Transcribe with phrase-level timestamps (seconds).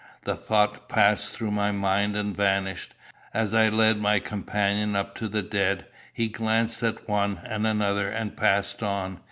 [0.23, 2.95] The thought passed through my mind and vanished,
[3.35, 5.85] as I led my companion up to the dead.
[6.11, 9.19] He glanced at one and another, and passed on.